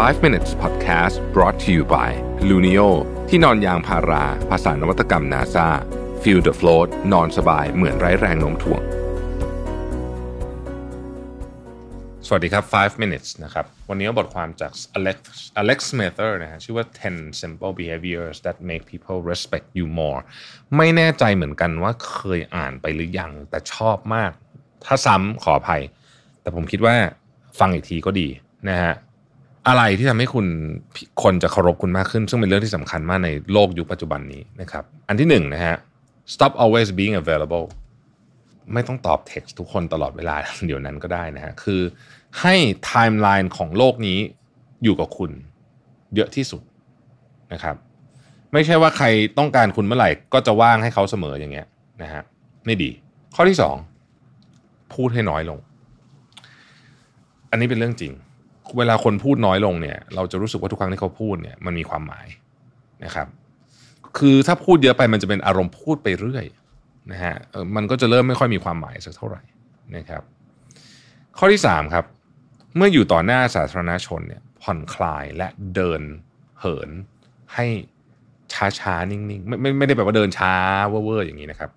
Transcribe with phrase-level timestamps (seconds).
[0.00, 2.10] 5 minutes podcast brought to you by
[2.48, 2.88] Luno
[3.28, 5.68] ที่นอนยางพารา ภาษานวัตกรรม NASA
[6.22, 8.82] feel the float นอนสบายเหมือนไร้แรงโน้มถ่วง
[12.26, 15.18] สวัสดีครับ 5 minutes นะครับ วันนี้บทความจาก Alex
[15.60, 20.20] Alex Smither นะฮะ ชื่อว่า 10 simple behaviors that make people respect you more
[20.76, 24.32] ไม่แน่ใจเหมือนกันว่าเคยอ่านไปหรือยัง แต่ชอบมาก
[24.84, 25.82] ถ้าซ้ำขออภัย
[26.42, 26.96] แต่ผมคิดว่า
[27.58, 28.28] ฟังอีกทีก็ดี
[28.70, 28.94] นะฮะ
[29.68, 30.46] อะไรที่ทำให้คุณ
[31.22, 35.76] คนจะเคารพคุณมากขึ้น ซึ่งเป็นเรื่องที่สำคัญมากในโลกยุคปัจจุบันนี้นะครับ อันที่หนึ่งนะฮะ
[36.34, 37.66] stop always being available
[38.72, 40.36] ไม่ต้องตอบ text ทุกคนตลอดเวลา
[40.66, 41.80] เดี๋ยวนั้นก็ได้นะฮะคือ
[42.40, 44.18] ให้ไทม์ไลน์ของโลกนี้
[44.84, 45.30] อยู่กับคุณ
[46.14, 46.62] เยอะที่สุด
[47.52, 47.76] นะครับ
[48.52, 49.06] ไม่ใช่ว่าใคร
[49.38, 51.66] ต้องการคุณเมื่อไหร่ ก็จะว่างให้เขาเสมออย่างเงี้ย
[52.02, 52.22] นะฮะ
[52.66, 52.90] ไม่ดี
[53.34, 53.76] ข้อที่สอง
[54.94, 55.58] พูดให้น้อยลง
[57.50, 58.12] อันนี้เป็นเรื่องจริง
[58.78, 62.26] เวลาคนพูดน้อยลงเนี่ย เราจะรู้สึกว่าทุกครั้งที่เขาพูดเนี่ยมันมีความหมาย
[63.04, 63.26] นะครับ
[64.18, 66.44] คือถ้าพูดเยอะไปมันจะเป็นอารมณ์พูดไปเรื่อย
[67.12, 67.34] นะฮะ
[67.76, 69.42] มันก็จะเริ่มไม่ค่อยมีความหมายสักเท่าไหร่
[69.96, 70.22] นะครับ
[71.38, 72.04] ข้อที่สามครับ
[72.76, 76.02] เมื่ออยู่ต่อหน้าสาธารณชนเนี่ยผ่อนคลายและเดิน
[76.60, 76.90] เหิน
[77.54, 77.66] ให้
[78.80, 80.52] ช้าๆนิ่งๆไม่ไม่ไม่ได้แปลว่าเดินช้า
[80.88, 81.70] เว่อร์อย่างนี้นะครับ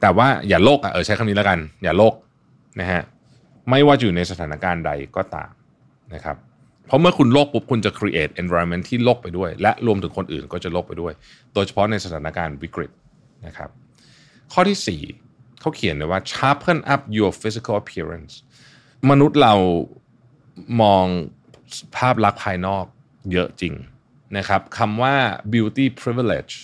[0.00, 2.14] แต่ว่าอย่าโลกอะเออใช้คำนี้แล้วกัน อย่าโลก
[2.80, 3.02] นะฮะ
[3.70, 5.50] ไม่ว่าอยู่ในสถานการณ์ใดก็ตาม
[6.14, 6.36] นะครับ
[6.86, 11.12] เพราะเมื่อคุณโลกปุ๊บคุณจะ create environment ที่โลกไปด้วย และรวมถึงคนอื่นก็จะโลกไปด้วย
[11.54, 12.90] โดยเฉพาะในสถานการณ์วิกฤต
[13.46, 13.70] นะครับ
[14.52, 18.32] ข้อที่ 4เขาเขียนเลยว่า sharpen up your physical appearance
[19.10, 19.54] มนุษย์เรา
[20.82, 21.04] มอง
[21.96, 22.84] ภาพลักษณ์ภายนอก
[23.32, 23.74] เยอะจริง
[24.36, 25.14] นะครับคำว่า
[25.52, 26.54] beauty privilege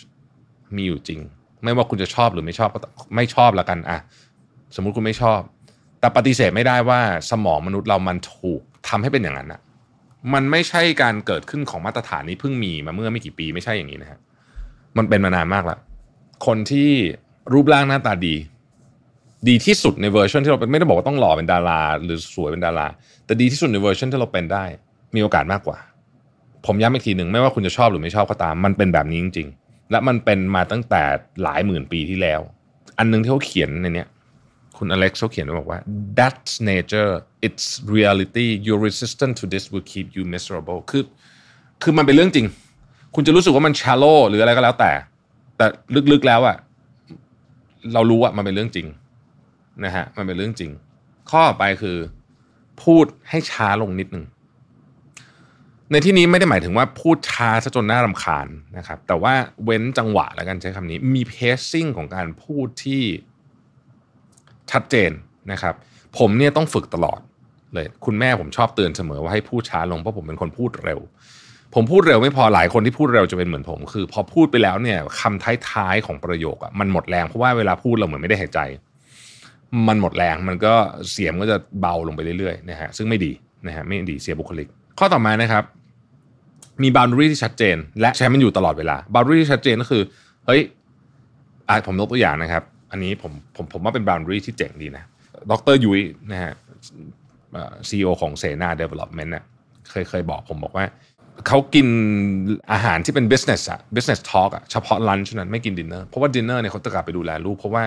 [0.77, 1.21] มีอยู่จริง
[1.65, 2.81] ไม่ว่าคุณจะชอบหรือไม่ชอบก็
[3.17, 3.99] ไม่ชอบละกันอะ
[4.77, 5.41] สมมุติคุณไม่ชอบ
[6.01, 9.61] แต่ปฏิเสธไม่ได้ว่าสมองมนุษย์เรามันถูก ทำให้เป็นอย่างนั้นอะ
[10.35, 14.19] มันไม่ใช่การเกิดขึ้นของมาตรฐานนี้เพิ่งมีมาเมื่อไม่กี่ปีไม่ใช่อย่างนี้นะฮะ
[14.99, 15.79] มันเป็นมานานมากแล้ว
[16.47, 16.91] คนที่
[17.53, 18.35] รูปร่างหน้าตาดี
[19.49, 22.87] ดีที่สุดในเวอร์ชันที่เราเป็นไม่ได้บอกว่าต้องหล่อเป็นดารา หรือสวยเป็นดารา
[23.27, 24.65] แต่ดีที่สุดในเวอร์ชันที่เราเป็นได้
[25.15, 25.79] มีโอกาสมากกว่า
[26.67, 31.03] ผมย้ำอีกทีหนึ่งไม่ว่าคุณจะชอบหรือไม่ชอบก็ตาม มันเป็นแบบนี้จริง ๆ และมันเป็นมาตั้งแต่
[31.43, 32.41] หลายหมื่นปีที่แล้ว
[32.99, 34.09] อันนึงที่เขาเขียนในเนี้ย
[34.85, 35.81] คุณอเล็กซ์เขาเขียนไว้บอกว่า
[36.19, 37.13] that's nature
[37.47, 37.67] it's
[37.97, 41.03] reality your resistance to this will keep you miserable คือ
[41.83, 42.47] คือมันเป็นเรื่องจริง
[43.15, 44.93] คุณจะรู้สึกว่ามัน shallow หรืออะไรก็แล้วแต่
[45.57, 45.67] แต่
[46.13, 46.57] ลึกๆแล้วอะ
[47.95, 48.87] เรารู้ว่ามันเป็นเรื่องจริง
[49.85, 50.71] นะฮะมันเป็นเรื่องจริง
[51.31, 51.99] ข้อไปคือ
[52.83, 54.25] พูดให้ช้าลงนิดนึง
[55.91, 58.47] ในที่นี้ไม่ได้หมายถึงว่าพูดช้าซะจนน่ารำคาญ
[58.79, 63.03] นะครับ แต่ว่าเว้นจังหวะแล้วกันใช้คำนี้ มีเพสซิ่งของการพูดที่
[64.73, 65.11] ชัดเจน
[65.53, 65.75] นะครับ
[66.19, 67.21] ผมเนี่ยต้องฝึกตลอด
[67.75, 71.01] เลย คุณแม่ผมชอบเตือนเสมอว่าให้พูดช้าลงเพราะผมเป็นคนพูดเร็ว
[71.75, 78.61] ผมพูดเร็วไม่พอหลายคนที่พูดเร็วจะเป็นเหมือนผม คือ พอพูดไปแล้วเนี่ยคำท้ายๆของประโยคอะมันหมดแรงเพราะว่าเวลาพูดเราเหมือนไม่ได้หายใจ
[79.89, 80.75] มันหมดแรงมันก็
[81.13, 83.33] เสียงก็จะเบาลงไปเรื่อยๆนะฮะซึ่งไม่ดี
[83.67, 84.69] นะฮะไม่ดีเสียบุคลิก
[84.99, 85.65] ข้อต่อมานะครับ
[86.83, 90.03] มี boundary ที่ชัดเจน และใช้มันอยู่ตลอดเวลา boundary ที่ชัดเจนก็คือ
[90.47, 90.63] เฮ้ย
[91.87, 92.63] ผมยกตัวอย่างนะครับ
[92.93, 95.05] อันนี้ผมผมผมว่าเป็น boundary ที่เจ๋งดีนะ
[95.51, 96.01] ดรยุ้ย
[96.33, 96.53] นะฮะ
[97.89, 99.45] ซีอีโอของเซนา Development เน่ย
[99.91, 100.85] เคยเคยบอกผมบอกว่า
[101.47, 101.87] เขากิน
[102.73, 107.85] อาหารที่เป็น business อะ business talk อะเฉพาะ lunch นั้นไม่กิน dinner เพราะว่า dinner เนี่ยเขาจะกลับไปดูแลลูกเพราะว่า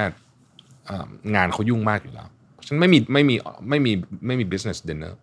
[1.35, 2.27] งานเขายุ่งมากอยู่แล้ว
[2.67, 3.35] ฉันไม่มีไม่มี
[3.69, 3.91] ไม่มี
[4.27, 5.13] ไม่มี business dinner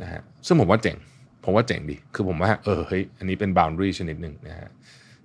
[0.00, 0.96] นะฮะซึ่งผมว่าเจ๋ง
[1.44, 4.70] ผมว่าเจ๋งดี คือผมว่าเออเฮ้ยอันนี้เป็น boundary ชนิดหนึ่งนะฮะ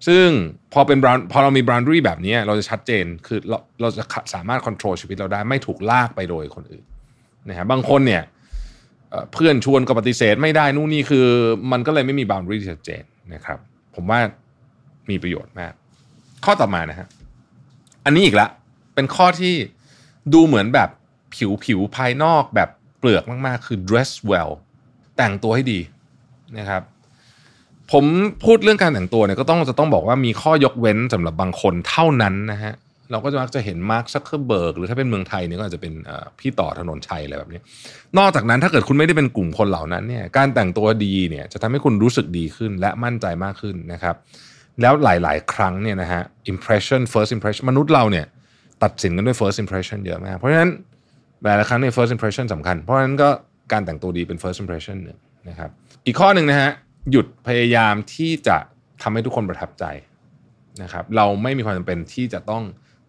[0.08, 0.28] ซึ่ง
[0.74, 1.00] พอเป็น
[1.32, 6.86] พอเรามี boundary แบบนี้เราจะชัดเจนคือเราเราจะสามารถ control ชีวิตเราได้ไม่ถูกลากไปโดยคนอื่น
[7.50, 8.24] นะฮะบางคนเนี่ย
[9.34, 11.26] เพื่อนชวนก็ปฏิเสธไม่ได้นู่นนี่คือ
[11.72, 13.04] มันก็เลยไม่มี boundary ที่ชัดเจน
[13.34, 13.60] นะครับ
[13.96, 14.20] ผมว่า
[15.10, 15.74] มีประโยชน์มาก
[16.46, 17.08] ข้อต่อมานะฮะ
[18.06, 18.48] อันนี้อีกละ
[18.96, 19.54] เป็นข้อที่
[20.34, 20.90] ดูเหมือนแบบ
[21.36, 22.70] ผิวผิวภายนอกแบบ
[23.00, 24.52] เปลือกมากๆ คือ dress well
[25.18, 25.80] แต่งตัวให้ดี
[26.58, 26.82] นะครับ
[27.92, 28.06] ผม
[28.46, 32.74] พูดเรื่องการแต่งตัวเนี่ยก็ต้องจะต้องบอกว่ามีข้อยกเว้นสำหรับบางคนเท่านั้นนะฮะ
[33.12, 35.94] เราก็จะมักจะเห็นมาร์คซักเคอร์เบิร์กหรือถ้าเป็นเมืองไทยเนี่ยก็อาจจะเป็น
[36.40, 37.60] พี่ต่อธนญชัยอะไรแบบนี้
[38.18, 44.16] นอกจากนั้นถ้าเกิดคุณไม่ได้เป็นกลุ่มคนเหล่านั้นเนี่ยการแต่งตัวดีเนี่ยจะทำให้คุณรู้สึกดีขึ้นและมั่นใจมากขึ้นนะครับ
[44.82, 46.22] แล้วหลายๆ ครั้งเนี่ยนะฮะ
[46.52, 48.26] impression first impression มนุษย์เราเนี่ย
[48.84, 50.70] ตัดสินกันด้วย first impression เยอะมากเพราะฉะนั้น
[51.44, 53.30] หลายๆครั้งเนี่ย first impression สำคัญ เพราะฉะนั้นก็
[53.72, 55.18] การแต่งตัวดีเป็น first impression หนึ่ง
[55.50, 55.70] นะครับ
[56.06, 56.72] อีกข้อหนึ่งนะฮะ
[57.12, 58.58] หยุดพยายามที่จะ
[59.02, 59.86] ทำให้ทุกคนประทับใจ
[60.84, 62.64] นะครับ เราไม่มีความจำเป็นที่จะต้อง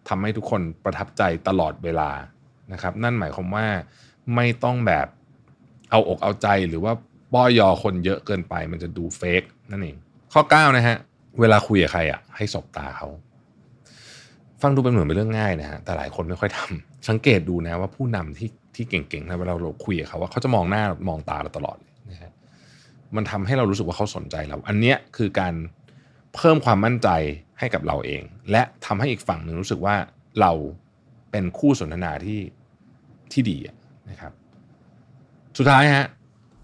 [0.09, 2.09] ทำให้ทุกคนประทับใจตลอดเวลา
[2.73, 3.67] นะครับ นั่นหมายความว่า
[4.35, 5.07] ไม่ต้องแบบ
[5.91, 6.93] เอาอกเอาใจหรือว่า
[7.33, 9.97] ป้อยอคนเยอะเกินไป มันจะดูเฟกนั่นเอง
[10.33, 10.97] ข้อ9นะฮะ
[11.39, 13.07] เวลาคุยกับใครอะให้สบตาเขา
[14.61, 21.77] ฟังดูเป็นเหมือนเป็นเรื่องง่ายนะฮะแต่หลายคนไม่ค่อยทำสังเกตดูนะว่าผู้นำที่ที่เก่งๆนะเวลาเราคุยกับเขาว่าเขาจะมองหน้ามองตาเราตลอด
[22.11, 22.31] นะฮะ
[23.15, 25.53] มันทำให้เรารู้สึกว่าเขาสนใจเรา อันเนี้ยคือการ
[26.35, 27.09] เพิ่มความมั่นใจ
[27.59, 29.95] ให้กับเราเอง และทำให้อีกฝั่งหนึ่งรู้สึกว่า
[30.41, 30.51] เรา
[31.31, 32.41] เป็นคู่สนทนาที่
[33.31, 33.57] ที่ดี
[34.09, 34.31] นะครับ
[35.57, 36.07] สุดท้ายฮะ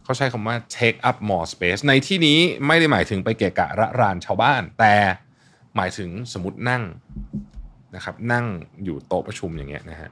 [0.04, 4.96] เขาใช้คำว่า take up more space ในที่นี้ไม่ได้หมายถึงไปเกะกะระรานชาวบ้าน แต่
[5.76, 6.84] หมายถึงสมมตินั่ง
[7.96, 8.46] นะครับ นั่ง
[8.84, 10.10] อยู่โต๊ะประชุมอย่างเงี้ยนะฮะ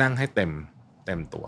[0.00, 0.50] นั่งให้เต็ม
[1.06, 1.46] เต็มตัว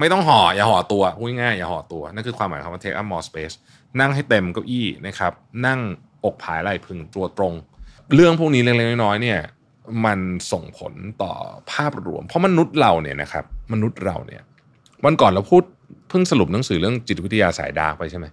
[0.00, 3.54] ไม่ต้องห่ออย่าห่อตัวพูดง่ายอย่าห่อตัว นั่นคือความหมายคำว่า take up more space
[4.00, 5.32] นั่งให้เต็มเก้าอี้นะครับ
[5.66, 5.80] นั่ง
[6.24, 7.54] อกผายไหล่พึงตัวตรง
[8.14, 9.40] เรื่องพวกนี้เล็กๆน้อยๆเนี่ย
[10.04, 10.18] มัน
[10.52, 11.32] ส่งผลต่อ
[11.72, 14.42] ภาพรวม เพราะมนุษย์เราเนี่ยนะครับ มนุษย์เราเนี่ย
[15.04, 15.62] วันก่อนเราพูด
[16.08, 18.26] เพิ่งสรุปหนังสือเรื่องจิตวิทยาสายดาร์กไปใช่ไหม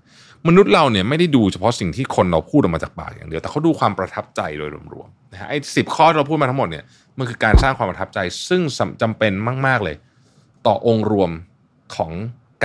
[0.48, 6.84] มนุษย์เราเนี่ยไม่ได้ดูเฉพาะสิ่งที่คนเราพูดออกมาจากปากอย่างเดียวแต่เขาดูความประทับใจโดยรวมๆนะฮะไอ้สิบข้อที่เราพูดมาทั้งหมดเนี่ย
[7.18, 8.62] มันคือการสร้างความประทับใจซึ่ง
[9.02, 9.32] จำเป็น
[9.68, 9.96] มาก ๆเลย
[10.68, 11.32] ต่อองค์รวม
[11.96, 12.12] ของ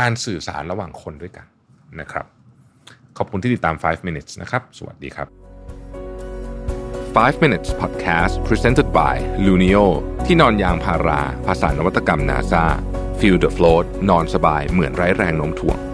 [0.01, 1.47] การสื่อสารระหว่างคนด้วยกัน
[2.01, 2.27] นะครับ
[3.19, 5.29] ขอบคุณที่ติดตาม 5 minutes นะครับ สวัสดีครับ
[7.15, 9.17] 5 minutes podcast presented by
[9.47, 9.87] Luno
[10.27, 12.65] ที่นอนยางพารา ภาษานวัตกรรม NASA
[13.19, 15.92] feel the float นอนสบายเหมือนไร้แรงโน้มถ่วง